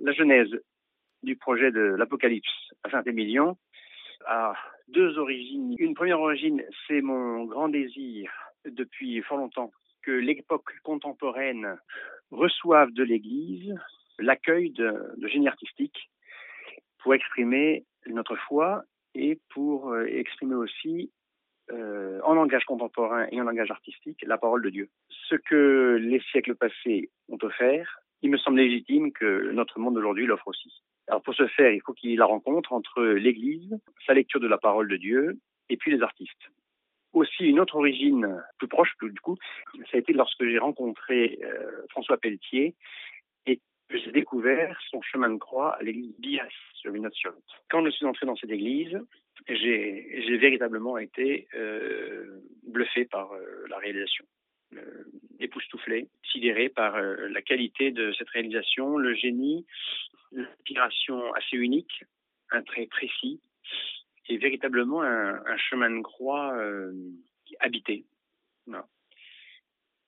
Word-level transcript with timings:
la 0.00 0.12
genèse 0.12 0.50
du 1.22 1.36
projet 1.36 1.70
de 1.70 1.80
l'Apocalypse 1.80 2.72
à 2.84 2.90
Saint-Émilion 2.90 3.56
a 4.26 4.54
deux 4.88 5.18
origines. 5.18 5.74
Une 5.78 5.94
première 5.94 6.20
origine, 6.20 6.62
c'est 6.86 7.00
mon 7.00 7.44
grand 7.44 7.68
désir 7.68 8.30
depuis 8.64 9.20
fort 9.22 9.38
longtemps 9.38 9.72
que 10.02 10.10
l'époque 10.10 10.72
contemporaine 10.82 11.76
reçoive 12.30 12.90
de 12.92 13.02
l'Église 13.02 13.74
l'accueil 14.18 14.70
de, 14.70 15.14
de 15.16 15.28
génie 15.28 15.48
artistique 15.48 16.10
pour 16.98 17.14
exprimer 17.14 17.84
notre 18.06 18.36
foi 18.36 18.84
et 19.14 19.38
pour 19.50 19.92
euh, 19.92 20.06
exprimer 20.06 20.54
aussi 20.54 21.10
euh, 21.72 22.20
en 22.24 22.34
langage 22.34 22.64
contemporain 22.64 23.26
et 23.30 23.40
en 23.40 23.44
langage 23.44 23.70
artistique 23.70 24.22
la 24.26 24.38
parole 24.38 24.62
de 24.62 24.70
Dieu. 24.70 24.88
Ce 25.08 25.34
que 25.34 25.98
les 26.00 26.20
siècles 26.30 26.54
passés 26.54 27.10
ont 27.28 27.38
offert, 27.42 28.00
il 28.22 28.30
me 28.30 28.38
semble 28.38 28.58
légitime 28.58 29.12
que 29.12 29.50
notre 29.52 29.78
monde 29.78 29.94
d'aujourd'hui 29.94 30.26
l'offre 30.26 30.48
aussi. 30.48 30.82
Alors 31.08 31.22
pour 31.22 31.34
ce 31.34 31.46
faire, 31.48 31.72
il 31.72 31.80
faut 31.82 31.92
qu'il 31.92 32.10
y 32.10 32.14
ait 32.14 32.16
la 32.16 32.26
rencontre 32.26 32.72
entre 32.72 33.02
l'Église, 33.02 33.76
sa 34.06 34.14
lecture 34.14 34.40
de 34.40 34.46
la 34.46 34.58
parole 34.58 34.88
de 34.88 34.96
Dieu, 34.96 35.38
et 35.68 35.76
puis 35.76 35.90
les 35.90 36.02
artistes. 36.02 36.50
Aussi 37.12 37.44
une 37.44 37.58
autre 37.58 37.76
origine 37.76 38.42
plus 38.58 38.68
proche, 38.68 38.92
du 39.02 39.20
coup, 39.20 39.36
ça 39.90 39.96
a 39.96 39.98
été 39.98 40.12
lorsque 40.12 40.44
j'ai 40.44 40.58
rencontré 40.58 41.40
euh, 41.42 41.82
François 41.90 42.18
Pelletier 42.18 42.76
et 43.46 43.60
j'ai 43.90 44.12
découvert 44.12 44.78
son 44.90 45.02
chemin 45.02 45.30
de 45.30 45.38
croix 45.38 45.74
à 45.74 45.82
l'église 45.82 46.14
Bias 46.20 46.46
sur 46.74 46.92
Vinatiolot. 46.92 47.42
Quand 47.68 47.84
je 47.84 47.90
suis 47.90 48.06
entré 48.06 48.26
dans 48.26 48.36
cette 48.36 48.50
église, 48.50 48.96
j'ai 49.48 50.36
véritablement 50.38 50.98
été 50.98 51.48
euh, 51.54 52.40
bluffé 52.66 53.04
par 53.04 53.32
euh, 53.32 53.66
la 53.68 53.78
réalisation, 53.78 54.24
euh, 54.74 55.04
époustouflé, 55.40 56.08
sidéré 56.30 56.68
par 56.68 56.96
euh, 56.96 57.28
la 57.28 57.42
qualité 57.42 57.90
de 57.90 58.12
cette 58.12 58.28
réalisation, 58.28 58.96
le 58.96 59.14
génie, 59.14 59.66
l'inspiration 60.32 61.32
assez 61.34 61.56
unique, 61.56 62.04
un 62.50 62.62
trait 62.62 62.86
précis, 62.86 63.40
et 64.28 64.36
véritablement 64.38 65.02
un, 65.02 65.56
chemin 65.56 65.90
de 65.90 66.02
croix 66.02 66.54
euh, 66.56 66.92
habité, 67.58 68.04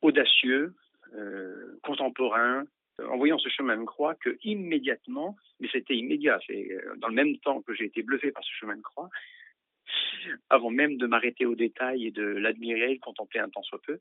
audacieux, 0.00 0.74
euh, 1.14 1.78
contemporain, 1.82 2.64
en 3.00 3.16
voyant 3.16 3.38
ce 3.38 3.48
chemin 3.48 3.76
de 3.76 3.84
croix 3.84 4.14
que 4.14 4.38
immédiatement, 4.44 5.36
mais 5.58 5.68
c'était 5.72 5.96
immédiat, 5.96 6.38
c'est 6.46 6.68
dans 6.98 7.08
le 7.08 7.14
même 7.14 7.36
temps 7.38 7.62
que 7.62 7.74
j'ai 7.74 7.86
été 7.86 8.02
bluffé 8.02 8.30
par 8.30 8.44
ce 8.44 8.52
chemin 8.52 8.76
de 8.76 8.82
croix, 8.82 9.10
avant 10.50 10.70
même 10.70 10.98
de 10.98 11.06
m'arrêter 11.06 11.46
au 11.46 11.56
détail 11.56 12.06
et 12.06 12.10
de 12.12 12.22
l'admirer, 12.22 12.94
de 12.94 13.00
contempler 13.00 13.40
un 13.40 13.48
temps 13.48 13.62
soit 13.62 13.80
peu, 13.84 13.98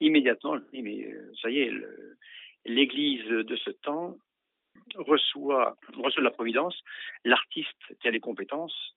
immédiatement, 0.00 0.58
je 0.58 0.62
dis, 0.72 0.82
mais 0.82 1.04
euh, 1.04 1.32
ça 1.40 1.50
y 1.50 1.60
est, 1.60 1.72
l'Église 2.64 3.24
de 3.24 3.56
ce 3.56 3.70
temps 3.70 4.16
reçoit, 4.96 5.78
reçoit 5.94 6.20
de 6.20 6.24
la 6.24 6.30
Providence 6.30 6.82
l'artiste 7.24 7.96
qui 8.00 8.08
a 8.08 8.10
les 8.10 8.20
compétences 8.20 8.96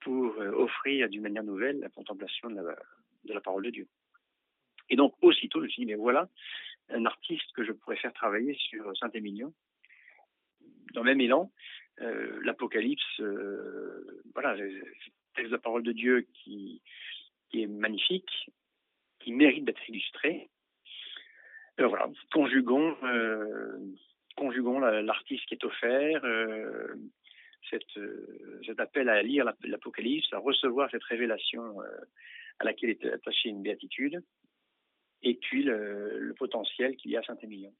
pour 0.00 0.34
euh, 0.38 0.50
offrir 0.52 1.08
d'une 1.08 1.22
manière 1.22 1.44
nouvelle 1.44 1.80
la 1.80 1.88
contemplation 1.88 2.50
de 2.50 2.56
la, 2.56 2.76
de 3.24 3.32
la 3.32 3.40
parole 3.40 3.64
de 3.64 3.70
Dieu. 3.70 3.88
Et 4.88 4.96
donc, 4.96 5.14
aussitôt, 5.22 5.60
je 5.60 5.64
me 5.64 5.68
suis 5.70 5.82
dit, 5.82 5.86
mais 5.86 5.94
voilà, 5.94 6.28
un 6.88 7.06
artiste 7.06 7.52
que 7.54 7.64
je 7.64 7.72
pourrais 7.72 7.96
faire 7.96 8.12
travailler 8.12 8.54
sur 8.54 8.96
Saint-Émilion. 8.96 9.52
Dans 10.92 11.02
le 11.02 11.10
même 11.10 11.20
élan, 11.20 11.50
euh, 12.00 12.40
l'Apocalypse, 12.42 13.20
voilà, 14.34 14.56
c'est 15.36 15.48
la 15.48 15.58
parole 15.58 15.82
de 15.82 15.92
Dieu 15.92 16.26
qui, 16.34 16.82
qui 17.48 17.62
est 17.62 17.66
magnifique, 17.66 18.50
qui 19.22 19.32
mérite 19.32 19.64
d'être 19.64 19.88
illustré. 19.88 20.48
Euh, 21.80 21.86
voilà, 21.86 22.08
conjuguons, 22.32 22.96
euh, 23.04 25.02
l'artiste 25.02 25.46
qui 25.46 25.54
est 25.54 25.64
offert, 25.64 26.24
euh, 26.24 26.94
cette, 27.70 27.98
cet 28.66 28.80
appel 28.80 29.08
à 29.08 29.22
lire 29.22 29.50
l'Apocalypse, 29.64 30.32
à 30.32 30.38
recevoir 30.38 30.90
cette 30.90 31.04
révélation 31.04 31.80
à 32.58 32.64
laquelle 32.64 32.90
est 32.90 33.04
attachée 33.06 33.48
une 33.48 33.62
béatitude, 33.62 34.22
et 35.22 35.34
puis 35.34 35.62
le, 35.62 36.18
le 36.18 36.34
potentiel 36.34 36.96
qu'il 36.96 37.12
y 37.12 37.16
a 37.16 37.20
à 37.20 37.22
Saint-Émilion. 37.22 37.72